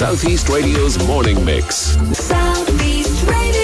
Southeast 0.00 0.48
Radio's 0.48 0.96
morning 1.06 1.44
mix. 1.44 1.94
Southeast 2.16 3.22
Radio. 3.28 3.59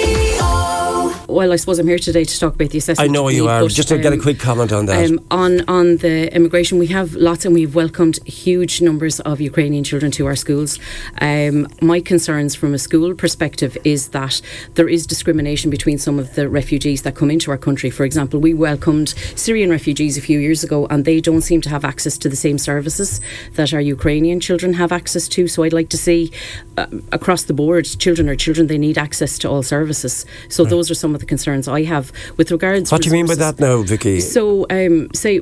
Well, 1.37 1.53
I 1.53 1.57
suppose 1.57 1.77
I'm 1.77 1.85
here 1.85 1.99
today 1.99 2.23
to 2.23 2.39
talk 2.39 2.55
about 2.55 2.71
the 2.71 2.79
assessment. 2.79 3.11
I 3.11 3.13
know 3.13 3.29
you 3.29 3.47
are. 3.47 3.61
but, 3.61 3.69
Just 3.69 3.89
to 3.89 3.99
get 3.99 4.11
a 4.11 4.15
um, 4.15 4.21
quick 4.23 4.39
comment 4.39 4.71
on 4.71 4.87
that. 4.87 5.07
Um, 5.07 5.19
on 5.29 5.61
on 5.67 5.97
the 5.97 6.35
immigration, 6.35 6.79
we 6.79 6.87
have 6.87 7.13
lots, 7.13 7.45
and 7.45 7.53
we've 7.53 7.75
welcomed 7.75 8.17
huge 8.25 8.81
numbers 8.81 9.19
of 9.19 9.39
Ukrainian 9.39 9.83
children 9.83 10.11
to 10.13 10.25
our 10.25 10.35
schools. 10.35 10.79
Um, 11.21 11.67
my 11.79 11.99
concerns 12.01 12.55
from 12.55 12.73
a 12.73 12.79
school 12.79 13.13
perspective 13.13 13.77
is 13.83 14.07
that 14.19 14.41
there 14.73 14.89
is 14.89 15.05
discrimination 15.05 15.69
between 15.69 15.99
some 15.99 16.17
of 16.17 16.33
the 16.33 16.49
refugees 16.49 17.03
that 17.03 17.13
come 17.13 17.29
into 17.29 17.51
our 17.51 17.57
country. 17.59 17.91
For 17.91 18.03
example, 18.03 18.39
we 18.39 18.55
welcomed 18.55 19.09
Syrian 19.35 19.69
refugees 19.69 20.17
a 20.17 20.21
few 20.21 20.39
years 20.39 20.63
ago, 20.63 20.87
and 20.89 21.05
they 21.05 21.21
don't 21.21 21.43
seem 21.43 21.61
to 21.61 21.69
have 21.69 21.85
access 21.85 22.17
to 22.17 22.29
the 22.29 22.35
same 22.35 22.57
services 22.57 23.21
that 23.53 23.75
our 23.75 23.81
Ukrainian 23.97 24.39
children 24.39 24.73
have 24.73 24.91
access 24.91 25.27
to. 25.27 25.47
So 25.47 25.61
I'd 25.61 25.71
like 25.71 25.89
to 25.89 25.99
see 25.99 26.31
uh, 26.77 26.87
across 27.11 27.43
the 27.43 27.53
board, 27.53 27.85
children 27.85 28.27
are 28.27 28.35
children; 28.35 28.65
they 28.65 28.79
need 28.79 28.97
access 28.97 29.37
to 29.37 29.47
all 29.51 29.61
services. 29.61 30.25
So 30.49 30.65
those 30.65 30.89
are 30.89 30.95
some 30.95 31.13
of 31.13 31.19
the 31.21 31.26
concerns 31.27 31.67
I 31.67 31.83
have 31.83 32.11
with 32.37 32.51
regards. 32.51 32.89
To 32.89 32.95
what 32.95 33.01
do 33.01 33.09
you 33.09 33.13
mean 33.13 33.27
by 33.27 33.35
that 33.35 33.59
now, 33.59 33.81
Vicky? 33.83 34.19
so, 34.19 34.65
um, 34.69 35.09
say, 35.13 35.41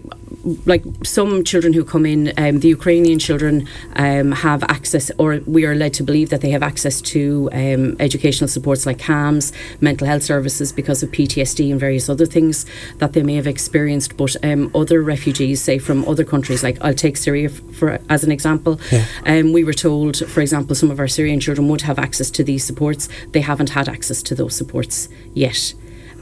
like 0.66 0.84
some 1.04 1.44
children 1.44 1.74
who 1.74 1.84
come 1.84 2.06
in, 2.06 2.34
um, 2.38 2.60
the 2.60 2.68
Ukrainian 2.68 3.20
children 3.20 3.68
um, 3.96 4.32
have 4.32 4.64
access, 4.64 5.12
or 5.18 5.40
we 5.46 5.66
are 5.66 5.76
led 5.76 5.94
to 5.96 6.04
believe 6.04 6.30
that 6.30 6.42
they 6.42 6.52
have 6.52 6.64
access 6.64 7.02
to 7.02 7.50
um, 7.52 7.96
educational 8.00 8.48
supports 8.48 8.86
like 8.86 8.98
CAMHS, 8.98 9.52
mental 9.82 10.08
health 10.08 10.24
services 10.24 10.72
because 10.72 11.02
of 11.04 11.10
PTSD 11.12 11.72
and 11.72 11.80
various 11.80 12.10
other 12.10 12.26
things 12.26 12.66
that 12.98 13.14
they 13.14 13.24
may 13.24 13.36
have 13.36 13.48
experienced. 13.48 14.18
But 14.18 14.36
um, 14.44 14.72
other 14.76 15.02
refugees, 15.02 15.62
say 15.62 15.80
from 15.80 16.08
other 16.08 16.24
countries, 16.24 16.64
like 16.64 16.78
I'll 16.82 16.94
take 16.94 17.18
Syria 17.18 17.50
for 17.50 18.00
as 18.10 18.24
an 18.24 18.32
example, 18.32 18.80
um, 19.26 19.52
we 19.52 19.64
were 19.64 19.74
told, 19.74 20.18
for 20.18 20.42
example, 20.42 20.76
some 20.76 20.92
of 20.92 21.00
our 21.00 21.08
Syrian 21.08 21.40
children 21.40 21.68
would 21.70 21.82
have 21.82 22.00
access 22.00 22.30
to 22.32 22.44
these 22.44 22.64
supports. 22.64 23.10
They 23.32 23.42
haven't 23.42 23.72
had 23.72 23.90
access 23.90 24.22
to 24.24 24.36
those 24.36 24.56
supports 24.56 25.10
yet. 25.34 25.74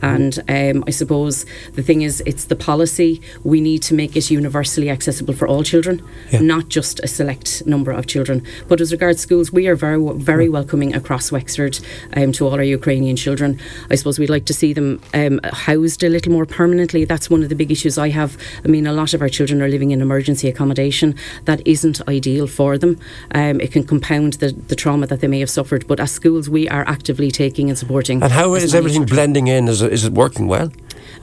And 0.01 0.39
um, 0.49 0.83
I 0.87 0.91
suppose 0.91 1.45
the 1.73 1.81
thing 1.83 2.01
is, 2.01 2.21
it's 2.25 2.45
the 2.45 2.55
policy. 2.55 3.21
We 3.43 3.61
need 3.61 3.81
to 3.83 3.93
make 3.93 4.15
it 4.17 4.29
universally 4.29 4.89
accessible 4.89 5.33
for 5.33 5.47
all 5.47 5.63
children, 5.63 6.01
Yeah. 6.31 6.41
not 6.41 6.67
just 6.69 6.99
a 7.01 7.07
select 7.07 7.65
number 7.65 7.91
of 7.91 8.05
children. 8.07 8.43
But 8.67 8.81
as 8.81 8.91
regards 8.91 9.21
schools, 9.21 9.51
we 9.53 9.67
are 9.67 9.75
very, 9.75 9.99
very 10.15 10.49
welcoming 10.49 10.93
across 10.93 11.31
Wexford 11.31 11.79
um, 12.17 12.31
to 12.33 12.45
all 12.47 12.53
our 12.55 12.63
Ukrainian 12.63 13.15
children. 13.15 13.59
I 13.89 13.95
suppose 13.95 14.19
we'd 14.19 14.29
like 14.29 14.45
to 14.45 14.53
see 14.53 14.73
them 14.73 15.01
um, 15.13 15.39
housed 15.53 16.03
a 16.03 16.09
little 16.09 16.31
more 16.31 16.45
permanently. 16.45 17.05
That's 17.05 17.29
one 17.29 17.41
of 17.43 17.49
the 17.49 17.55
big 17.55 17.71
issues 17.71 17.97
I 17.97 18.09
have. 18.09 18.37
I 18.65 18.67
mean, 18.67 18.85
a 18.85 18.93
lot 18.93 19.13
of 19.13 19.21
our 19.21 19.29
children 19.29 19.61
are 19.61 19.69
living 19.69 19.91
in 19.91 20.01
emergency 20.01 20.49
accommodation 20.49 21.15
that 21.45 21.65
isn't 21.65 22.05
ideal 22.09 22.47
for 22.47 22.77
them. 22.77 22.99
Um, 23.33 23.61
it 23.61 23.71
can 23.71 23.83
compound 23.85 24.33
the, 24.33 24.51
the 24.67 24.75
trauma 24.75 25.07
that 25.07 25.21
they 25.21 25.27
may 25.27 25.39
have 25.39 25.49
suffered. 25.49 25.87
But 25.87 25.99
as 25.99 26.11
schools, 26.11 26.49
we 26.49 26.67
are 26.67 26.83
actively 26.87 27.31
taking 27.31 27.69
and 27.69 27.77
supporting. 27.77 28.21
and 28.21 28.31
how 28.33 28.53
as 28.55 28.63
is 28.65 28.75
everything 28.75 29.01
children. 29.01 29.15
blending 29.15 29.47
in? 29.47 29.67
Is 29.69 29.81
it, 29.81 29.92
is 29.93 30.03
it 30.05 30.13
working 30.13 30.47
well? 30.47 30.71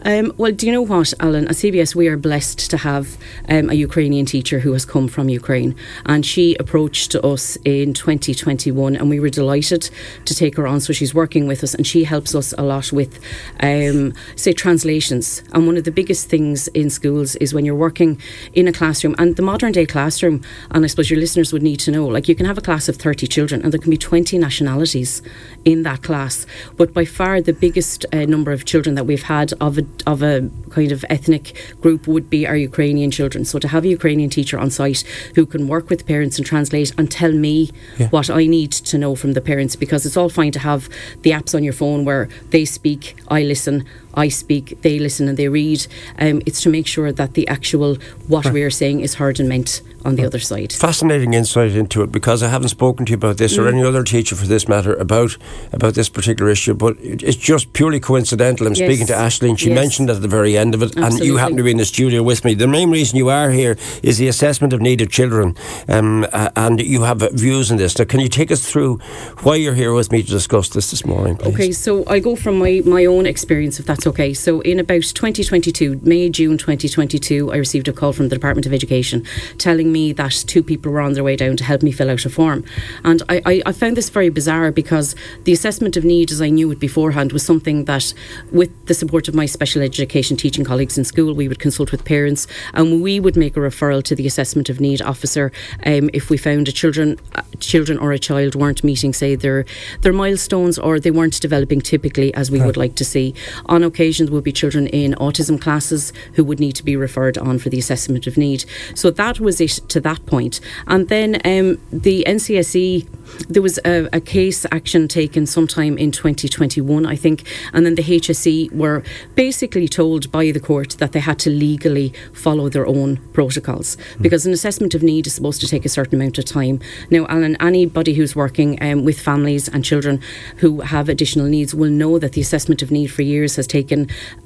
Um, 0.05 0.33
well, 0.38 0.52
do 0.52 0.66
you 0.66 0.72
know 0.72 0.83
what, 0.83 1.12
Alan? 1.20 1.46
At 1.48 1.56
CBS, 1.56 1.94
we 1.94 2.08
are 2.08 2.16
blessed 2.16 2.70
to 2.70 2.78
have 2.78 3.19
um, 3.48 3.69
a 3.69 3.74
Ukrainian 3.74 4.24
teacher 4.24 4.60
who 4.60 4.72
has 4.72 4.84
come 4.84 5.08
from 5.08 5.28
Ukraine, 5.28 5.74
and 6.06 6.24
she 6.24 6.55
approached 6.56 7.14
us 7.16 7.56
in 7.64 7.92
2021, 7.92 8.97
and 8.97 9.10
we 9.10 9.20
were 9.20 9.28
delighted 9.28 9.91
to 10.24 10.34
take 10.34 10.56
her 10.56 10.66
on. 10.66 10.80
So 10.80 10.92
she's 10.92 11.14
working 11.14 11.47
with 11.47 11.62
us, 11.62 11.74
and 11.74 11.86
she 11.86 12.05
helps 12.05 12.34
us 12.34 12.55
a 12.56 12.62
lot 12.62 12.92
with, 12.92 13.20
um, 13.60 14.14
say, 14.36 14.52
translations. 14.52 15.42
And 15.52 15.66
one 15.66 15.77
of 15.77 15.84
the 15.84 15.92
biggest 15.92 16.28
things 16.28 16.69
in 16.69 16.88
schools 16.88 17.36
is 17.36 17.52
when 17.52 17.64
you're 17.64 17.75
working 17.75 18.20
in 18.54 18.69
a 18.69 18.72
classroom, 18.72 19.14
and 19.19 19.36
the 19.36 19.42
modern 19.42 19.72
day 19.72 19.86
classroom, 19.86 20.42
and 20.70 20.84
I 20.84 20.88
suppose 20.88 21.10
your 21.10 21.20
listeners 21.20 21.52
would 21.52 21.62
need 21.62 21.80
to 21.80 21.91
know, 21.91 22.06
like 22.06 22.28
you 22.28 22.34
can 22.34 22.47
have 22.47 22.58
a 22.58 22.62
class 22.62 22.88
of 22.88 22.97
30 22.97 23.27
children, 23.27 23.62
and 23.62 23.72
there 23.72 23.80
can 23.80 23.91
be 23.91 23.98
20 23.98 24.38
nationalities 24.38 25.20
in 25.64 25.82
that 25.82 26.02
class, 26.02 26.47
but 26.77 26.94
by 26.94 27.04
far 27.04 27.41
the 27.41 27.52
biggest 27.52 28.06
uh, 28.12 28.25
number 28.25 28.50
of 28.52 28.64
children 28.64 28.94
that 28.94 29.04
we've 29.04 29.25
had 29.25 29.52
of 29.60 29.77
a 29.80 30.10
of 30.10 30.22
a 30.22 30.48
kind 30.70 30.92
of 30.92 31.04
ethnic 31.08 31.44
group 31.80 32.06
would 32.06 32.28
be 32.30 32.46
our 32.46 32.56
Ukrainian 32.56 33.10
children. 33.10 33.44
So 33.44 33.58
to 33.58 33.68
have 33.68 33.84
a 33.84 33.88
Ukrainian 33.88 34.30
teacher 34.30 34.58
on 34.58 34.70
site 34.70 35.00
who 35.34 35.44
can 35.46 35.68
work 35.68 35.91
with 35.91 36.06
parents 36.06 36.38
and 36.38 36.46
translate 36.46 36.92
and 36.98 37.10
tell 37.10 37.32
me 37.32 37.70
what 38.10 38.30
I 38.30 38.46
need 38.46 38.72
to 38.90 38.98
know 38.98 39.14
from 39.14 39.32
the 39.32 39.40
parents, 39.40 39.76
because 39.76 40.06
it's 40.06 40.16
all 40.16 40.28
fine 40.28 40.52
to 40.52 40.62
have 40.70 40.88
the 41.22 41.30
apps 41.30 41.54
on 41.54 41.62
your 41.64 41.72
phone 41.82 42.04
where 42.04 42.28
they 42.50 42.64
speak, 42.64 43.16
I 43.28 43.42
listen, 43.42 43.84
I 44.15 44.28
speak, 44.28 44.81
they 44.82 44.98
listen, 44.98 45.28
and 45.28 45.37
they 45.37 45.48
read. 45.48 45.87
Um, 46.19 46.43
it's 46.47 46.60
to 46.62 46.71
make 46.71 46.87
sure 46.87 47.12
that 47.12 47.34
the 47.34 47.47
actual 47.48 47.97
what 48.28 48.47
we 48.53 48.62
are 48.62 48.71
saying 48.71 49.00
is 49.00 49.15
heard 49.15 49.41
and 49.41 49.48
meant 49.48 49.82
on 50.04 50.16
the 50.16 50.25
other 50.25 50.38
side. 50.38 50.72
Fascinating 50.72 51.34
insight 51.34 51.72
into 51.72 52.03
it 52.03 52.10
because 52.10 52.43
I 52.43 52.49
haven't 52.49 52.70
spoken 52.70 53.04
to 53.06 53.10
you 53.10 53.16
about 53.16 53.37
this 53.37 53.59
or 53.59 53.65
Mm. 53.65 53.72
any 53.75 53.84
other 53.84 54.03
teacher 54.03 54.34
for 54.34 54.47
this 54.47 54.66
matter 54.66 54.94
about 54.94 55.37
about 55.72 55.94
this 55.94 56.09
particular 56.09 56.50
issue, 56.50 56.72
but 56.75 56.97
it's 57.03 57.37
just 57.37 57.72
purely 57.75 58.00
coincidental. 58.00 58.66
I'm 58.66 58.72
Yes. 58.75 58.87
speaking 58.88 59.06
to 59.09 59.15
Ashley, 59.15 59.50
and 59.50 59.60
she 59.60 59.69
Yes. 59.69 59.75
mentioned 59.75 60.09
it 60.09 60.16
at 60.16 60.22
the 60.22 60.28
very 60.28 60.56
end 60.56 60.75
of 60.75 60.82
it, 60.82 60.97
and 60.97 61.19
you 61.20 61.37
happen 61.37 61.56
to 61.59 61.62
be 61.62 61.70
in 61.70 61.76
the 61.76 61.84
studio 61.84 62.22
with 62.22 62.44
me. 62.47 62.54
The 62.54 62.66
main 62.66 62.91
reason 62.91 63.19
you 63.19 63.28
are 63.28 63.50
here 63.50 63.76
is 64.03 64.16
the 64.16 64.26
assessment 64.28 64.72
of 64.72 64.81
need 64.81 65.00
of 65.03 65.10
children, 65.10 65.54
um, 65.88 66.26
uh, 66.32 66.49
and 66.56 66.81
you 66.81 67.03
have 67.03 67.19
views 67.32 67.70
on 67.70 67.76
this. 67.76 67.99
Now, 67.99 68.06
can 68.06 68.20
you 68.20 68.28
take 68.28 68.50
us 68.50 68.62
through 68.65 68.99
why 69.43 69.56
you're 69.56 69.75
here 69.75 69.93
with 69.93 70.10
me 70.10 70.22
to 70.22 70.31
discuss 70.31 70.69
this 70.70 70.91
this 70.91 71.04
morning, 71.04 71.37
please? 71.37 71.54
Okay, 71.54 71.72
so 71.72 72.04
I 72.06 72.20
go 72.20 72.37
from 72.37 72.59
my, 72.59 72.81
my 72.87 73.04
own 73.04 73.26
experience, 73.26 73.78
if 73.78 73.84
that's 74.00 74.06
okay. 74.06 74.33
So, 74.33 74.62
in 74.62 74.81
about 74.81 75.03
2022, 75.03 76.00
May, 76.03 76.31
June 76.31 76.56
2022, 76.56 77.53
I 77.53 77.56
received 77.56 77.87
a 77.87 77.93
call 77.93 78.15
from 78.15 78.31
the 78.31 78.34
Department 78.34 78.65
of 78.65 78.72
Education 78.72 79.27
telling 79.59 79.93
me 79.93 80.15
that 80.15 80.33
two 80.47 80.62
people 80.62 80.91
were 80.91 81.03
on 81.03 81.12
their 81.12 81.22
way 81.22 81.37
down 81.37 81.59
to 81.59 81.65
help 81.65 81.83
me 81.83 81.93
fill 81.93 82.09
out 82.09 82.25
a 82.25 82.31
form. 82.31 82.65
And 83.05 83.22
I, 83.28 83.43
I, 83.44 83.62
I 83.66 83.72
found 83.72 83.99
this 83.99 84.09
very 84.09 84.31
bizarre 84.31 84.72
because 84.72 85.15
the 85.44 85.53
assessment 85.53 85.99
of 85.99 86.05
need, 86.05 86.31
as 86.31 86.41
I 86.41 86.49
knew 86.49 86.71
it 86.71 86.81
beforehand, 86.81 87.33
was 87.33 87.44
something 87.44 87.84
that, 87.84 88.15
with 88.50 88.71
the 88.87 88.94
support 88.94 89.28
of 89.28 89.34
my 89.34 89.44
special 89.44 89.83
education 89.83 90.34
teaching 90.34 90.65
colleagues 90.65 90.97
in 90.97 91.05
school, 91.05 91.34
we 91.34 91.47
would 91.47 91.59
consult 91.59 91.93
with 91.93 92.06
parents 92.06 92.47
and 92.72 93.03
we 93.03 93.21
would 93.21 93.37
make 93.37 93.55
a 93.55 93.61
referral 93.61 94.03
to 94.05 94.15
the 94.15 94.27
assessment 94.27 94.71
of 94.71 94.81
need 94.81 95.03
officer 95.03 95.53
um, 95.84 96.09
if 96.15 96.31
we 96.31 96.38
found 96.38 96.69
a 96.69 96.72
children, 96.72 97.19
uh, 97.34 97.43
children 97.59 97.99
or 97.99 98.12
a 98.12 98.19
child 98.19 98.55
weren't 98.55 98.82
meeting, 98.82 99.12
say, 99.12 99.34
their 99.34 99.67
their 100.00 100.15
milestones 100.15 100.78
or 100.78 100.99
they 100.99 101.11
weren't 101.11 101.38
developing 101.38 101.82
typically 101.82 102.32
as 102.32 102.50
we 102.50 102.62
would 102.62 102.78
like 102.78 102.94
to 102.94 103.05
see. 103.05 103.34
On 103.67 103.89
occasions, 103.90 104.30
would 104.30 104.44
be 104.44 104.52
children 104.52 104.86
in 104.86 105.12
autism 105.14 105.60
classes 105.60 106.12
who 106.34 106.44
would 106.44 106.60
need 106.60 106.76
to 106.76 106.84
be 106.84 106.96
referred 106.96 107.36
on 107.38 107.58
for 107.58 107.68
the 107.68 107.78
assessment 107.78 108.26
of 108.26 108.36
need. 108.36 108.64
So 108.94 109.10
that 109.10 109.40
was 109.40 109.60
it 109.60 109.80
to 109.88 110.00
that 110.00 110.24
point. 110.26 110.60
And 110.86 111.08
then 111.08 111.34
um, 111.44 111.78
the 111.92 112.24
NCSE, 112.26 113.06
there 113.48 113.62
was 113.62 113.78
a, 113.84 114.08
a 114.12 114.20
case 114.20 114.66
action 114.70 115.08
taken 115.08 115.46
sometime 115.46 115.98
in 115.98 116.10
2021, 116.10 117.06
I 117.06 117.16
think, 117.16 117.44
and 117.72 117.84
then 117.84 117.94
the 117.96 118.02
HSE 118.02 118.72
were 118.72 119.02
basically 119.34 119.88
told 119.88 120.30
by 120.30 120.50
the 120.50 120.60
court 120.60 120.96
that 120.98 121.12
they 121.12 121.20
had 121.20 121.38
to 121.40 121.50
legally 121.50 122.12
follow 122.32 122.68
their 122.68 122.86
own 122.86 123.16
protocols 123.32 123.96
because 124.20 124.46
an 124.46 124.52
assessment 124.52 124.94
of 124.94 125.02
need 125.02 125.26
is 125.26 125.34
supposed 125.34 125.60
to 125.60 125.68
take 125.68 125.84
a 125.84 125.88
certain 125.88 126.14
amount 126.14 126.38
of 126.38 126.44
time. 126.44 126.80
Now, 127.10 127.26
Alan, 127.26 127.56
anybody 127.60 128.14
who's 128.14 128.36
working 128.36 128.82
um, 128.82 129.04
with 129.04 129.20
families 129.20 129.68
and 129.68 129.84
children 129.84 130.20
who 130.58 130.80
have 130.80 131.08
additional 131.08 131.46
needs 131.46 131.74
will 131.74 131.90
know 131.90 132.18
that 132.18 132.32
the 132.32 132.40
assessment 132.40 132.82
of 132.82 132.90
need 132.90 133.08
for 133.08 133.22
years 133.22 133.56
has 133.56 133.66
taken 133.66 133.79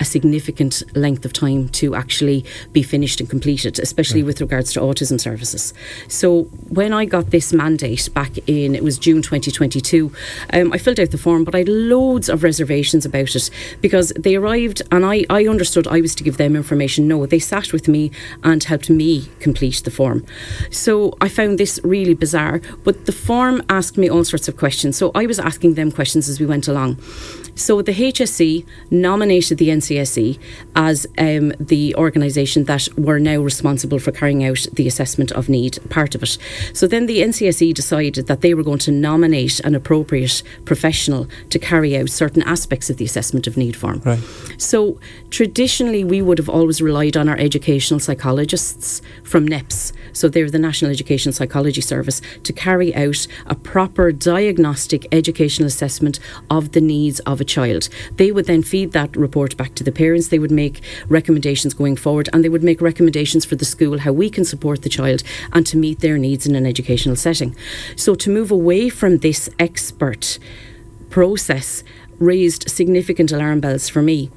a 0.01 0.05
significant 0.05 0.83
length 0.95 1.25
of 1.25 1.33
time 1.33 1.69
to 1.71 1.95
actually 1.95 2.45
be 2.73 2.83
finished 2.83 3.21
and 3.21 3.29
completed, 3.29 3.79
especially 3.79 4.23
with 4.23 4.41
regards 4.41 4.73
to 4.73 4.81
autism 4.81 5.21
services. 5.21 5.75
So 6.09 6.45
when 6.69 6.93
I 6.93 7.05
got 7.05 7.31
this 7.31 7.53
mandate 7.53 8.09
back 8.15 8.39
in, 8.47 8.75
it 8.75 8.83
was 8.83 8.99
June 8.99 9.23
2022, 9.23 10.13
um, 10.53 10.73
I 10.73 10.79
filled 10.79 11.01
out 11.01 11.11
the 11.11 11.19
form, 11.19 11.45
but 11.45 11.55
I 11.55 11.59
had 11.59 11.69
loads 11.69 12.29
of 12.29 12.43
reservations 12.43 13.05
about 13.05 13.35
it 13.35 13.51
because 13.81 14.13
they 14.19 14.37
arrived 14.37 14.83
and 14.91 15.05
I, 15.05 15.25
I 15.31 15.47
understood 15.47 15.87
I 15.87 16.01
was 16.01 16.15
to 16.17 16.25
give 16.25 16.37
them 16.37 16.57
information. 16.57 17.09
No, 17.09 17.27
they 17.27 17.39
sat 17.39 17.73
with 17.73 17.89
me 17.89 18.11
and 18.43 18.63
helped 18.63 18.91
me 18.91 19.29
complete 19.41 19.83
the 19.85 19.91
form. 19.91 20.25
So 20.71 21.17
I 21.21 21.29
found 21.29 21.59
this 21.59 21.81
really 21.85 22.15
bizarre, 22.15 22.61
but 22.85 23.07
the 23.07 23.13
form 23.13 23.63
asked 23.69 23.99
me 23.99 24.09
all 24.09 24.25
sorts 24.25 24.49
of 24.49 24.57
questions. 24.57 24.97
So 24.97 25.11
I 25.15 25.27
was 25.27 25.39
asking 25.39 25.75
them 25.75 25.91
questions 25.91 26.29
as 26.29 26.41
we 26.41 26.47
went 26.47 26.69
along. 26.69 26.99
So 27.55 27.83
the 27.83 27.93
HSE 27.93 28.67
nominated 28.91 29.59
the 29.59 29.69
NCSE 29.69 30.39
as 30.75 31.07
um, 31.19 31.53
the 31.61 31.95
organisation 31.97 32.65
that 32.65 32.89
were 32.97 33.19
now 33.19 33.39
responsible 33.41 33.99
for 33.99 34.13
carrying 34.13 34.45
out 34.45 34.67
the 34.73 34.87
assessment 34.87 35.31
of 35.33 35.49
need, 35.49 35.79
part 35.91 36.15
of 36.15 36.23
it. 36.23 36.39
So 36.73 36.87
then 36.87 37.07
the 37.07 37.21
NCSE 37.21 37.75
decided 37.75 38.27
that 38.27 38.41
they 38.41 38.55
were 38.55 38.63
going 38.63 38.79
to 38.81 38.93
nominate 38.93 39.61
an 39.61 39.75
appropriate 39.75 40.43
professional 40.65 41.29
to 41.51 41.59
carry 41.59 41.97
out 41.97 42.11
certain 42.11 42.43
aspects 42.43 42.91
of 42.91 42.97
the 42.97 43.05
assessment 43.05 43.47
of 43.47 43.57
need 43.57 43.77
form. 43.77 44.01
Right. 44.05 44.21
So 44.59 44.99
traditionally, 45.31 46.05
we 46.05 46.23
would 46.23 46.39
have 46.39 46.49
always 46.49 46.83
relied 46.83 47.17
on 47.17 47.29
our 47.29 47.37
educational 47.39 48.01
psychologists 48.01 49.03
from 49.23 49.47
NEPS. 49.47 49.93
So 50.13 50.29
they're 50.29 50.51
the 50.51 50.59
National 50.59 50.91
Education 50.91 51.33
Psychology 51.33 51.81
Service 51.81 52.21
to 52.43 52.53
carry 52.53 52.95
out 52.95 53.27
a 53.47 53.55
proper 53.55 54.13
diagnostic 54.13 55.07
educational 55.13 55.67
assessment 55.67 56.19
of 56.51 56.73
the 56.73 56.81
needs 56.81 57.21
of 57.21 57.41
a 57.41 57.44
a 57.45 57.53
child. 57.57 57.89
They 58.17 58.33
would 58.33 58.47
then 58.47 58.63
feed 58.63 58.93
that 58.93 59.15
report 59.17 59.57
back 59.57 59.75
to 59.77 59.85
the 59.85 59.93
parents. 59.93 60.29
They 60.29 60.39
would 60.39 60.51
make 60.65 60.83
recommendations 61.09 61.75
going 61.75 61.97
forward, 61.97 62.29
and 62.33 62.43
they 62.43 62.49
would 62.49 62.65
make 62.71 62.81
recommendations 62.81 63.45
for 63.45 63.57
the 63.57 63.65
school 63.75 63.99
how 63.99 64.13
we 64.13 64.31
can 64.31 64.45
support 64.45 64.83
the 64.83 64.95
child 64.99 65.23
and 65.53 65.67
to 65.67 65.77
meet 65.77 66.01
their 66.01 66.19
needs 66.19 66.47
in 66.47 66.55
an 66.55 66.67
educational 66.67 67.17
setting. 67.17 67.55
So 67.97 68.15
to 68.15 68.31
move 68.31 68.51
away 68.51 68.89
from 68.89 69.19
this 69.19 69.49
expert 69.59 70.39
process 71.11 71.85
raised 72.19 72.71
significant 72.71 73.33
alarm 73.33 73.61
bells 73.61 73.89
for 73.89 74.03
me. 74.03 74.31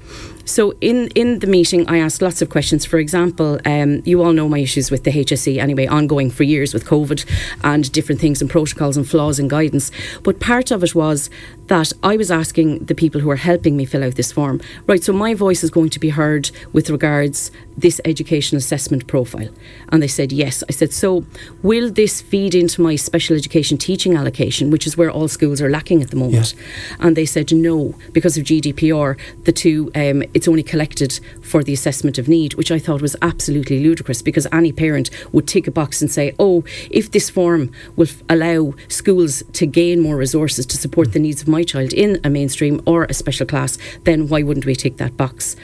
So 0.47 0.73
in 0.79 1.07
in 1.09 1.39
the 1.39 1.47
meeting, 1.47 1.87
I 1.89 1.97
asked 1.97 2.21
lots 2.21 2.41
of 2.41 2.49
questions. 2.49 2.85
For 2.85 2.99
example, 2.99 3.59
um, 3.65 4.01
you 4.05 4.23
all 4.23 4.31
know 4.31 4.47
my 4.47 4.59
issues 4.59 4.89
with 4.89 5.03
the 5.03 5.11
HSE 5.11 5.57
anyway, 5.57 5.87
ongoing 5.87 6.31
for 6.31 6.43
years 6.43 6.73
with 6.73 6.85
COVID 6.85 7.25
and 7.63 7.91
different 7.91 8.21
things 8.21 8.41
and 8.41 8.49
protocols 8.49 8.95
and 8.95 9.07
flaws 9.07 9.39
in 9.39 9.49
guidance. 9.49 9.91
But 10.23 10.39
part 10.39 10.71
of 10.71 10.83
it 10.83 10.95
was 10.95 11.29
that 11.67 11.91
I 12.01 12.15
was 12.15 12.31
asking 12.31 12.85
the 12.85 12.95
people 12.95 13.19
who 13.19 13.29
are 13.29 13.35
helping 13.35 13.75
me 13.75 13.83
fill 13.83 14.05
out 14.05 14.15
this 14.15 14.31
form, 14.31 14.61
right? 14.87 15.03
So 15.03 15.11
my 15.11 15.33
voice 15.33 15.65
is 15.65 15.69
going 15.69 15.89
to 15.89 15.99
be 15.99 16.09
heard 16.09 16.49
with 16.71 16.89
regards 16.89 17.51
this 17.75 17.99
education 18.05 18.57
assessment 18.57 19.05
profile, 19.07 19.49
and 19.89 20.01
they 20.01 20.07
said 20.07 20.31
yes. 20.31 20.63
I 20.69 20.71
said 20.71 20.93
so. 20.93 21.25
Will 21.61 21.91
this 21.91 22.21
feed 22.21 22.55
into 22.55 22.81
my 22.81 22.95
special 22.95 23.35
education 23.35 23.77
teaching 23.77 24.15
allocation, 24.15 24.71
which 24.71 24.87
is 24.87 24.95
where 24.95 25.11
all 25.11 25.27
schools 25.27 25.61
are 25.61 25.69
lacking 25.69 26.01
at 26.01 26.09
the 26.09 26.15
moment? 26.15 26.55
And 26.99 27.17
they 27.17 27.25
said 27.25 27.51
no 27.51 27.95
because 28.13 28.37
of 28.37 28.45
GDPR. 28.45 29.17
The 29.43 29.51
two 29.51 29.91
um, 29.93 30.23
it's 30.37 30.47
only 30.47 30.61
collected 30.61 31.19
for 31.41 31.63
the 31.63 31.73
assessment 31.73 32.19
of 32.19 32.27
need, 32.27 32.53
which 32.53 32.71
I 32.71 32.77
thought 32.77 33.01
was 33.01 33.15
absolutely 33.23 33.83
ludicrous 33.83 34.21
because 34.21 34.45
any 34.51 34.71
parent 34.71 35.09
would 35.31 35.47
tick 35.47 35.65
a 35.65 35.71
box 35.71 35.99
and 35.99 36.11
say, 36.11 36.35
oh, 36.37 36.63
if 36.91 37.09
this 37.09 37.27
form 37.27 37.71
will 37.95 38.05
f- 38.07 38.21
allow 38.29 38.75
schools 38.87 39.41
to 39.53 39.65
gain 39.65 39.99
more 39.99 40.15
resources 40.15 40.67
to 40.67 40.77
support 40.77 41.13
the 41.13 41.19
needs 41.19 41.41
of 41.41 41.47
my 41.47 41.63
child 41.63 41.91
in 41.91 42.19
a 42.23 42.29
mainstream 42.29 42.79
or 42.85 43.05
a 43.05 43.15
special 43.15 43.47
class, 43.47 43.79
then 44.03 44.27
why 44.27 44.43
wouldn't 44.43 44.67
we 44.67 44.75
tick 44.75 44.97
that 44.97 45.17
box? 45.17 45.55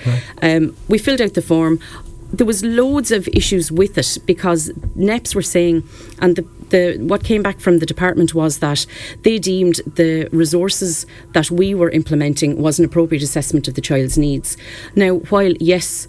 Um, 0.41 0.75
we 0.87 0.97
filled 0.97 1.21
out 1.21 1.35
the 1.35 1.43
form. 1.43 1.79
There 2.33 2.47
was 2.47 2.63
loads 2.63 3.11
of 3.11 3.27
issues 3.29 3.71
with 3.71 3.97
it 3.97 4.17
because 4.25 4.71
NEPS 4.95 5.35
were 5.35 5.43
saying, 5.43 5.87
and 6.19 6.35
the 6.35 6.45
the 6.73 6.97
what 6.97 7.23
came 7.23 7.43
back 7.43 7.59
from 7.59 7.77
the 7.77 7.85
department 7.85 8.33
was 8.33 8.57
that 8.57 8.85
they 9.21 9.37
deemed 9.37 9.75
the 9.85 10.27
resources 10.31 11.05
that 11.33 11.51
we 11.51 11.75
were 11.75 11.91
implementing 11.91 12.59
was 12.59 12.79
an 12.79 12.85
appropriate 12.85 13.21
assessment 13.21 13.67
of 13.67 13.75
the 13.75 13.81
child's 13.81 14.17
needs. 14.17 14.57
Now, 14.95 15.17
while 15.29 15.53
yes, 15.59 16.07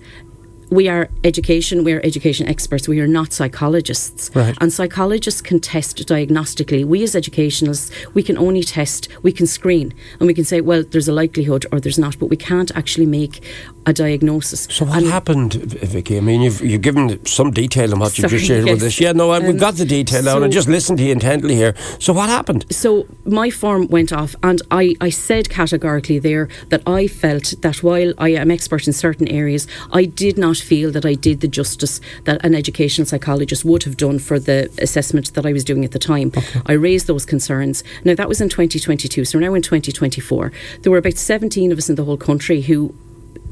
we 0.71 0.89
are 0.89 1.09
education, 1.23 1.85
we 1.85 1.93
are 1.93 2.01
education 2.05 2.47
experts, 2.49 2.89
we 2.89 3.01
are 3.01 3.07
not 3.07 3.33
psychologists. 3.33 4.31
Right. 4.35 4.57
And 4.61 4.73
psychologists 4.73 5.41
can 5.41 5.61
test 5.61 5.99
diagnostically. 6.07 6.85
We 6.85 7.03
as 7.03 7.15
educationalists, 7.15 7.91
we 8.15 8.23
can 8.23 8.37
only 8.39 8.63
test, 8.63 9.09
we 9.23 9.33
can 9.33 9.47
screen, 9.47 9.95
and 10.19 10.27
we 10.27 10.35
can 10.35 10.45
say, 10.45 10.61
well, 10.61 10.83
there's 10.83 11.09
a 11.09 11.13
likelihood 11.13 11.67
or 11.73 11.81
there's 11.81 11.99
not, 11.99 12.19
but 12.19 12.27
we 12.27 12.37
can't 12.37 12.75
actually 12.77 13.07
make 13.07 13.43
a 13.87 13.93
diagnosis. 13.93 14.67
So 14.71 14.85
what 14.85 14.99
And- 14.99 15.07
happened, 15.07 15.55
Vicky? 15.55 16.17
I 16.17 16.21
mean, 16.21 16.41
you've 16.43 16.61
you've 16.61 16.83
given 16.83 17.25
some 17.27 17.51
detail 17.51 17.93
on 17.93 18.01
what 18.01 18.17
you've 18.19 18.31
just 18.31 18.47
shared 18.47 18.65
with 18.65 18.83
us. 18.83 18.99
Yeah, 19.01 19.13
no, 19.13 19.31
I, 19.31 19.39
we've 19.41 19.51
Um, 19.51 19.57
got 19.59 19.75
the 19.77 19.85
detail 19.85 20.23
now, 20.23 20.37
and 20.37 20.45
I 20.45 20.49
just 20.49 20.69
listened 20.69 20.99
to 20.99 21.05
you 21.05 21.13
intently 21.13 21.55
here. 21.55 21.75
So 21.99 22.13
what 22.13 22.29
happened? 22.29 22.65
So 22.71 23.07
my 23.27 23.51
form 23.51 23.87
went 23.89 24.13
off, 24.13 24.35
and 24.43 24.63
I, 24.71 24.95
I 25.01 25.11
said 25.11 25.51
categorically 25.51 26.19
there 26.19 26.49
that 26.71 26.83
I 26.87 27.07
felt 27.07 27.55
that 27.61 27.83
while 27.83 28.13
I 28.19 28.31
am 28.31 28.51
expert 28.51 28.87
in 28.87 28.93
certain 28.93 29.29
areas, 29.29 29.67
I 29.93 30.05
did 30.07 30.39
not 30.39 30.54
feel 30.63 30.91
that 30.93 31.05
I 31.05 31.15
did 31.15 31.41
the 31.41 31.49
justice 31.49 32.01
that 32.25 32.45
an 32.45 32.55
educational 32.55 33.07
psychologist 33.07 33.65
would 33.65 33.83
have 33.85 33.97
done 33.97 34.19
for 34.19 34.39
the 34.39 34.71
assessment 34.79 35.35
that 35.35 35.47
I 35.47 35.53
was 35.53 35.65
doing 35.65 35.85
at 35.85 35.93
the 35.93 35.99
time. 35.99 36.33
I 36.67 36.73
raised 36.73 37.07
those 37.07 37.25
concerns. 37.25 37.85
Now 38.05 38.15
that 38.15 38.29
was 38.29 38.41
in 38.41 38.49
2022, 38.49 39.25
so 39.25 39.39
now 39.39 39.55
in 39.55 39.63
2024. 39.63 40.53
There 40.83 40.93
were 40.93 40.99
about 40.99 41.17
17 41.17 41.73
of 41.73 41.79
us 41.79 41.89
in 41.89 41.97
the 41.97 42.05
whole 42.05 42.17
country 42.17 42.63
who 42.63 42.95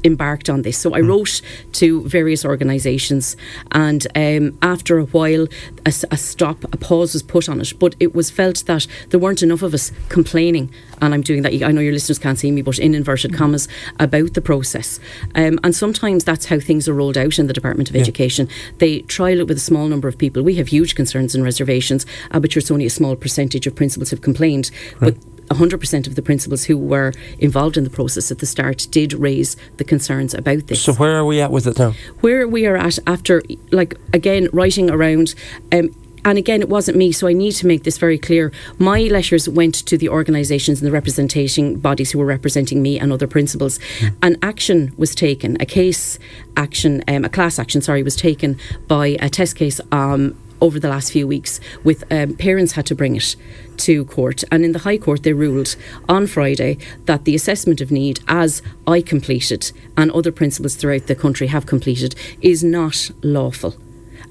embarked 0.03 0.49
on 0.49 0.63
this. 0.63 0.77
So 0.77 0.93
I 0.93 0.99
wrote 0.99 1.41
to 1.73 2.01
various 2.07 2.43
organisations, 2.45 3.35
and 3.71 4.05
um, 4.15 4.57
after 4.61 4.97
a 4.97 5.05
while, 5.05 5.47
a, 5.85 5.93
a 6.11 6.17
stop, 6.17 6.63
a 6.65 6.77
pause 6.77 7.13
was 7.13 7.23
put 7.23 7.49
on 7.49 7.61
it. 7.61 7.73
But 7.79 7.95
it 7.99 8.13
was 8.13 8.29
felt 8.29 8.65
that 8.65 8.87
there 9.09 9.19
weren't 9.19 9.43
enough 9.43 9.61
of 9.61 9.73
us 9.73 9.91
complaining, 10.09 10.73
and 11.01 11.13
I'm 11.13 11.21
doing 11.21 11.41
that. 11.43 11.53
I 11.63 11.71
know 11.71 11.81
your 11.81 11.93
listeners 11.93 12.19
can't 12.19 12.39
see 12.39 12.51
me, 12.51 12.61
but 12.61 12.79
in 12.79 12.93
inverted 12.95 13.33
commas, 13.33 13.67
about 13.99 14.33
the 14.33 14.41
process. 14.41 14.99
Um, 15.35 15.59
and 15.63 15.75
sometimes 15.75 16.23
that's 16.23 16.45
how 16.45 16.59
things 16.59 16.87
are 16.87 16.93
rolled 16.93 17.17
out 17.17 17.39
in 17.39 17.47
the 17.47 17.53
Department 17.53 17.89
of 17.89 17.95
Education. 17.95 18.49
They 18.77 19.01
trial 19.01 19.39
it 19.39 19.47
with 19.47 19.57
a 19.57 19.61
small 19.61 19.87
number 19.87 20.07
of 20.07 20.17
people. 20.17 20.43
We 20.43 20.55
have 20.55 20.67
huge 20.67 20.95
concerns 20.95 21.35
and 21.35 21.43
reservations, 21.43 22.05
uh, 22.31 22.39
but 22.39 22.55
it's 22.55 22.71
only 22.71 22.85
a 22.85 22.89
small 22.89 23.15
percentage 23.15 23.67
of 23.67 23.75
principals 23.75 24.11
have 24.11 24.21
complained. 24.21 24.71
But 24.99 25.15
100% 25.49 26.07
of 26.07 26.15
the 26.15 26.21
principals 26.21 26.65
who 26.65 26.77
were 26.77 27.13
involved 27.39 27.77
in 27.77 27.83
the 27.83 27.89
process 27.89 28.31
at 28.31 28.39
the 28.39 28.45
start 28.45 28.87
did 28.91 29.13
raise 29.13 29.55
the 29.77 29.83
concerns 29.83 30.33
about 30.33 30.67
this. 30.67 30.81
So 30.81 30.93
where 30.93 31.15
are 31.17 31.25
we 31.25 31.41
at 31.41 31.51
with 31.51 31.67
it 31.67 31.77
now? 31.77 31.93
Where 32.21 32.47
we 32.47 32.65
are 32.65 32.77
at 32.77 32.99
after, 33.07 33.43
like, 33.71 33.95
again, 34.13 34.49
writing 34.53 34.89
around. 34.89 35.35
Um, 35.71 35.95
and 36.25 36.37
again, 36.37 36.61
it 36.61 36.69
wasn't 36.69 36.97
me, 36.97 37.11
so 37.11 37.27
I 37.27 37.33
need 37.33 37.51
to 37.53 37.67
make 37.67 37.83
this 37.83 37.97
very 37.97 38.17
clear. 38.17 38.51
My 38.77 39.01
letters 39.01 39.49
went 39.49 39.75
to 39.87 39.97
the 39.97 40.07
organisations 40.07 40.79
and 40.79 40.87
the 40.87 40.91
representation 40.91 41.79
bodies 41.79 42.11
who 42.11 42.19
were 42.19 42.25
representing 42.25 42.81
me 42.81 42.97
and 42.97 43.11
other 43.11 43.27
principals, 43.27 43.77
and 44.21 44.37
action 44.41 44.93
was 44.97 45.13
taken. 45.13 45.57
A 45.59 45.65
case 45.65 46.19
action, 46.55 47.03
um, 47.09 47.25
a 47.25 47.29
class 47.29 47.59
action, 47.59 47.81
sorry, 47.81 48.03
was 48.03 48.15
taken 48.15 48.57
by 48.87 49.17
a 49.19 49.29
test 49.29 49.57
case 49.57 49.81
um, 49.91 50.37
over 50.63 50.79
the 50.79 50.89
last 50.89 51.11
few 51.11 51.27
weeks. 51.27 51.59
With 51.83 52.03
um, 52.11 52.35
parents 52.35 52.71
had 52.71 52.85
to 52.87 52.95
bring 52.95 53.15
it 53.17 53.35
to 53.77 54.05
court, 54.05 54.43
and 54.49 54.63
in 54.63 54.71
the 54.71 54.79
High 54.79 54.97
Court 54.97 55.21
they 55.21 55.33
ruled 55.33 55.75
on 56.07 56.25
Friday 56.25 56.77
that 57.05 57.25
the 57.25 57.35
assessment 57.35 57.81
of 57.81 57.91
need, 57.91 58.21
as 58.27 58.61
I 58.87 59.01
completed 59.01 59.71
and 59.97 60.09
other 60.11 60.31
principals 60.31 60.75
throughout 60.75 61.07
the 61.07 61.15
country 61.15 61.47
have 61.47 61.65
completed, 61.65 62.15
is 62.41 62.63
not 62.63 63.11
lawful. 63.21 63.75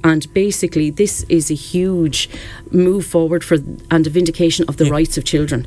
And 0.02 0.32
basically, 0.32 0.90
this 0.90 1.24
is 1.28 1.50
a 1.50 1.54
huge 1.54 2.28
move 2.70 3.06
forward 3.06 3.44
for 3.44 3.58
and 3.90 4.06
a 4.06 4.10
vindication 4.10 4.64
of 4.68 4.78
the 4.78 4.90
rights 4.90 5.16
of 5.18 5.24
children. 5.24 5.66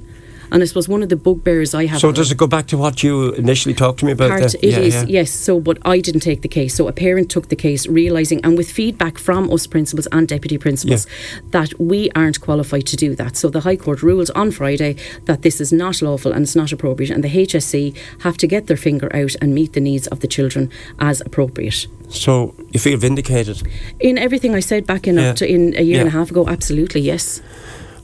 And 0.51 0.61
I 0.63 0.65
suppose 0.65 0.87
one 0.87 1.03
of 1.03 1.09
the 1.09 1.15
bugbears 1.15 1.73
I 1.73 1.85
have. 1.87 1.99
So 1.99 2.11
does 2.11 2.31
it 2.31 2.37
go 2.37 2.47
back 2.47 2.67
to 2.67 2.77
what 2.77 3.03
you 3.03 3.33
initially 3.33 3.73
talked 3.73 3.99
to 3.99 4.05
me 4.05 4.11
about? 4.11 4.29
part 4.29 4.53
it 4.55 4.63
is 4.63 4.93
yeah, 4.93 5.01
yeah. 5.01 5.05
yes 5.19 5.31
so 5.31 5.59
but 5.59 5.77
i 5.85 5.99
didn't 5.99 6.21
take 6.21 6.41
the 6.41 6.47
case 6.47 6.73
so 6.75 6.87
a 6.87 6.91
parent 6.91 7.29
took 7.29 7.49
the 7.49 7.55
case 7.55 7.85
realizing 7.87 8.39
and 8.45 8.57
with 8.57 8.69
feedback 8.71 9.17
from 9.17 9.51
us 9.51 9.67
principals 9.67 10.07
and 10.11 10.27
deputy 10.27 10.57
principals 10.57 11.05
that 11.51 11.71
we 11.79 12.09
aren't 12.15 12.39
qualified 12.41 12.85
to 12.87 12.95
do 12.95 13.15
that 13.15 13.35
so 13.37 13.49
the 13.49 13.61
high 13.61 13.75
court 13.75 14.01
ruled 14.01 14.31
on 14.35 14.51
friday 14.51 14.95
that 15.25 15.41
this 15.41 15.61
is 15.61 15.71
not 15.71 16.01
lawful 16.01 16.31
and 16.31 16.41
it's 16.43 16.55
not 16.55 16.71
appropriate 16.71 17.11
and 17.11 17.23
the 17.23 17.29
hse 17.29 17.95
have 18.21 18.37
to 18.37 18.47
get 18.47 18.67
their 18.67 18.77
finger 18.77 19.09
out 19.15 19.35
and 19.41 19.53
meet 19.53 19.73
the 19.73 19.81
needs 19.81 20.07
of 20.07 20.19
the 20.21 20.27
children 20.27 20.69
as 20.99 21.21
appropriate 21.21 21.87
So 22.09 22.53
you 22.71 22.79
feel 22.79 22.97
vindicated? 22.97 23.57
in 23.99 24.17
everything 24.17 24.55
i 24.55 24.59
said 24.61 24.85
back 24.87 25.07
in 25.07 25.15
Yeah. 25.15 25.29
Octo- 25.31 25.45
in 25.45 25.73
a 25.77 25.81
year 25.81 25.99
and 25.99 26.07
a 26.07 26.11
half 26.19 26.29
ago 26.31 26.47
absolutely 26.47 27.01
yes 27.01 27.41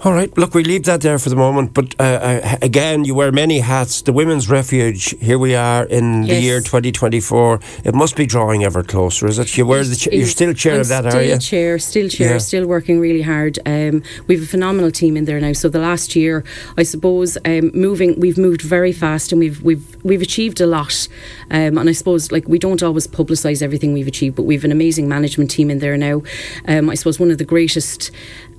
All 0.03 0.13
right, 0.13 0.36
look, 0.36 0.56
we 0.56 0.63
leave 0.63 0.86
that 0.86 1.01
there 1.01 1.19
for 1.19 1.30
the 1.30 1.36
moment. 1.36 1.75
But 1.75 1.94
uh, 2.00 2.03
uh, 2.03 2.57
again, 2.63 3.05
you 3.05 3.13
wear 3.13 3.31
many 3.31 3.60
hats. 3.60 4.01
The 4.01 4.12
Women's 4.12 4.50
Refuge, 4.50 5.15
here 5.20 5.38
we 5.38 5.53
are 5.53 5.84
in 5.86 6.24
the 6.24 6.41
year 6.41 6.60
2024. 6.60 7.60
It 7.86 7.93
must 7.93 8.15
be 8.15 8.25
drawing 8.25 8.63
ever 8.63 8.81
closer, 8.81 9.27
is 9.27 9.38
it? 9.38 9.55
You 9.55 9.67
wear 9.67 9.84
the 9.84 9.96
ch- 9.96 10.08
you're 10.12 10.25
still 10.25 10.55
chair 10.55 10.74
I'm 10.74 10.81
of 10.81 10.88
that, 10.88 11.03
still 11.12 11.20
are 11.20 11.24
you? 11.24 11.38
chair, 11.38 11.77
still 11.77 12.10
chair, 12.10 12.31
Yeah. 12.31 12.38
still 12.39 12.65
working 12.65 13.00
really 13.00 13.22
hard. 13.22 13.60
Um, 13.63 14.01
we 14.25 14.34
have 14.34 14.43
a 14.43 14.48
phenomenal 14.48 14.89
team 14.89 15.15
in 15.15 15.25
there 15.25 15.39
now. 15.39 15.53
So 15.53 15.70
the 15.70 15.77
last 15.77 16.15
year, 16.15 16.43
I 16.77 16.81
suppose, 16.81 17.38
um, 17.46 17.70
moving, 17.75 18.20
we've 18.20 18.39
moved 18.39 18.63
very 18.63 18.93
fast 18.93 19.31
and 19.31 19.38
we've 19.39 19.62
we've 19.62 19.86
we've 20.03 20.24
achieved 20.24 20.62
a 20.62 20.65
lot. 20.65 21.08
Um, 21.51 21.77
and 21.77 21.88
I 21.88 21.91
suppose, 21.91 22.31
like 22.31 22.48
we 22.48 22.58
don't 22.58 22.81
always 22.81 23.05
publicise 23.05 23.62
everything 23.62 23.93
we've 23.93 24.08
achieved, 24.08 24.36
but 24.36 24.43
we've 24.43 24.65
an 24.65 24.72
amazing 24.72 25.08
management 25.08 25.51
team 25.51 25.70
in 25.70 25.77
there 25.77 25.96
now. 25.96 26.24
Um, 26.67 26.89
I 26.89 26.96
suppose 26.96 27.20
one 27.20 27.29
of 27.29 27.38
the 27.38 27.46
greatest. 27.46 28.10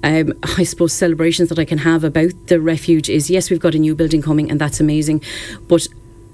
Um, 0.03 0.33
I 0.59 0.65
suppose 0.65 0.93
celebrations 0.93 1.49
that 1.49 1.59
I 1.59 1.65
can 1.65 1.79
have 1.79 2.05
about 2.05 2.33
the 2.47 2.61
refuge 2.61 3.09
is 3.09 3.31
yes, 3.31 3.51
we've 3.51 3.61
got 3.61 3.75
a 3.75 3.79
new 3.79 3.95
building 3.95 4.23
coming, 4.23 4.51
and 4.51 4.61
that's 4.61 4.81
amazing. 4.81 5.23
But 5.69 5.87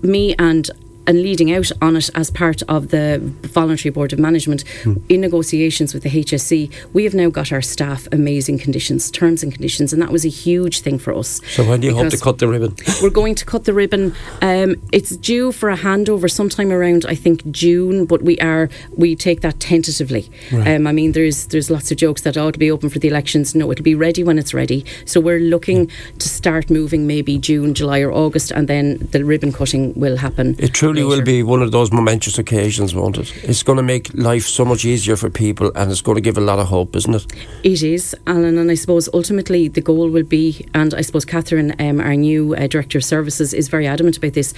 me 0.03 0.35
and 0.39 0.71
and 1.09 1.23
leading 1.23 1.51
out 1.53 1.73
on 1.83 1.97
it 1.97 2.09
as 2.15 2.31
part 2.31 2.63
of 2.69 2.89
the 2.89 3.19
voluntary 3.43 3.91
board 3.91 4.13
of 4.13 4.19
management 4.19 4.63
Hmm. 4.85 4.95
in 5.09 5.21
negotiations 5.23 5.93
with 5.95 6.03
the 6.05 6.11
HSE, 6.11 6.71
we 6.93 7.03
have 7.05 7.15
now 7.15 7.31
got 7.31 7.51
our 7.51 7.63
staff 7.63 8.07
amazing 8.13 8.59
conditions, 8.59 9.11
terms 9.11 9.43
and 9.43 9.53
conditions, 9.53 9.93
and 9.93 10.01
that 10.03 10.13
was 10.13 10.25
a 10.25 10.29
huge 10.29 10.81
thing 10.83 10.99
for 10.99 11.13
us. 11.15 11.41
So 11.57 11.65
when 11.65 11.81
do 11.81 11.89
you 11.89 11.95
hope 11.97 12.11
to 12.11 12.19
cut 12.19 12.39
the 12.39 12.47
ribbon? 12.47 12.77
We're 13.03 13.11
going 13.11 13.35
to 13.37 13.45
cut 13.45 13.65
the 13.65 13.75
ribbon. 13.75 14.15
Um, 14.43 14.77
it's 14.93 15.17
due 15.17 15.51
for 15.51 15.71
a 15.71 15.77
handover 15.77 16.31
sometime 16.31 16.71
around, 16.71 17.05
I 17.09 17.15
think, 17.15 17.51
June. 17.51 18.05
But 18.05 18.23
we 18.23 18.39
are 18.41 18.69
we 18.97 19.17
take 19.17 19.41
that 19.41 19.59
tentatively. 19.61 20.31
Um, 20.53 20.87
I 20.87 20.93
mean, 20.93 21.13
there's 21.13 21.47
there's 21.47 21.71
lots 21.71 21.91
of 21.91 21.97
jokes 21.97 22.23
that 22.23 22.37
ought 22.37 22.53
to 22.53 22.59
be 22.59 22.71
open 22.71 22.91
for 22.91 22.99
the 22.99 23.09
elections. 23.09 23.55
No, 23.55 23.71
it'll 23.73 23.83
be 23.83 23.95
ready 23.95 24.23
when 24.23 24.39
it's 24.39 24.53
ready. 24.53 24.85
So 25.07 25.21
we're 25.21 25.41
looking 25.41 25.91
to 26.19 26.29
start 26.29 26.69
moving 26.71 27.07
maybe 27.07 27.39
June, 27.39 27.73
July, 27.75 28.01
or 28.01 28.13
August, 28.13 28.51
and 28.53 28.69
then 28.69 28.99
the 29.13 29.25
ribbon 29.25 29.53
cutting 29.53 29.95
will 29.95 30.17
happen. 30.19 30.55
It 30.59 30.75
truly 30.75 30.98
surely 30.99 31.17
will 31.17 31.25
be 31.25 31.43
one 31.43 31.63
of 31.63 31.73
those 31.73 31.93
momentous 31.93 32.39
occasions, 32.39 32.95
won't 32.95 33.19
it? 33.19 33.33
It's 33.45 33.63
going 33.63 33.77
to 33.77 33.83
make 33.83 34.13
life 34.15 34.47
so 34.47 34.65
much 34.65 34.85
easier 34.85 35.17
for 35.17 35.31
people 35.31 35.73
and 35.75 35.91
it's 35.91 36.03
going 36.03 36.17
to 36.17 36.21
give 36.21 36.39
a 36.39 36.41
lot 36.41 36.59
of 36.59 36.69
hope, 36.69 36.97
isn't 36.97 37.15
it? 37.15 37.27
It 37.65 37.83
is, 37.83 38.15
Alan, 38.27 38.59
and 38.59 38.71
I 38.71 38.75
suppose 38.75 39.09
ultimately 39.13 39.69
the 39.69 39.81
goal 39.81 40.09
will 40.11 40.25
be, 40.25 40.67
and 40.75 40.95
I 40.95 41.03
suppose 41.03 41.25
Catherine, 41.25 41.75
um, 41.79 42.01
our 42.01 42.15
new 42.15 42.55
uh, 42.55 42.67
Director 42.67 42.99
of 42.99 43.05
Services, 43.05 43.55
is 43.55 43.69
very 43.69 43.87
adamant 43.87 44.17
about 44.17 44.35
this. 44.35 44.55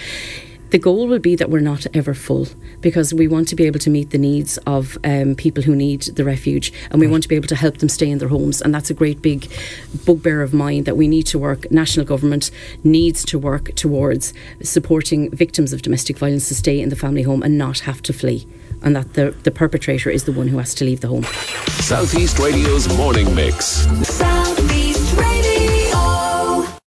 The 0.71 0.79
goal 0.79 1.09
will 1.09 1.19
be 1.19 1.35
that 1.35 1.51
we're 1.51 1.61
not 1.61 1.87
ever 1.95 2.15
full 2.15 2.47
because 2.81 3.13
we 3.13 3.27
want 3.27 3.49
to 3.49 3.57
be 3.57 3.65
able 3.65 3.81
to 3.81 3.91
meet 3.91 4.11
the 4.11 4.19
needs 4.19 4.57
of 4.59 4.97
um, 5.03 5.35
people 5.35 5.65
who 5.65 5.75
need 5.75 6.03
the 6.03 6.25
refuge 6.25 6.73
and 6.91 7.01
we 7.01 7.09
want 7.09 7.25
to 7.25 7.29
be 7.29 7.35
able 7.35 7.49
to 7.49 7.57
help 7.57 7.79
them 7.79 7.89
stay 7.89 8.09
in 8.09 8.19
their 8.19 8.29
homes. 8.29 8.63
And 8.63 8.73
that's 8.73 8.89
a 8.89 8.95
great 8.95 9.21
big 9.21 9.51
bugbear 10.05 10.43
of 10.43 10.55
mine 10.55 10.85
that 10.85 10.97
we 10.97 11.09
need 11.09 11.25
to 11.25 11.39
work, 11.39 11.71
national 11.73 12.07
government 12.07 12.53
needs 12.85 13.25
to 13.27 13.39
work 13.39 13.75
towards 13.75 14.33
supporting 14.63 15.31
victims 15.31 15.73
of 15.73 15.83
domestic 15.83 16.19
violence 16.19 16.49
to 16.49 16.55
stay 16.55 16.81
in 16.81 16.89
the 16.89 16.97
family 16.97 17.23
home 17.23 17.43
and 17.43 17.59
not 17.59 17.81
have 17.81 18.01
to 18.03 18.13
flee. 18.13 18.47
And 18.83 18.95
that 18.95 19.15
the, 19.15 19.33
the 19.43 19.51
perpetrator 19.51 20.09
is 20.09 20.25
the 20.25 20.33
one 20.33 20.49
who 20.49 20.59
has 20.59 20.75
to 20.77 20.85
leave 20.85 21.01
the 21.01 21.09
home. 21.09 21.25
Southeast 21.83 22.39
Radio's 22.39 22.89
morning 22.97 23.35
mix. 23.35 23.67
Southeast 24.07 24.71
Radio. 24.71 24.80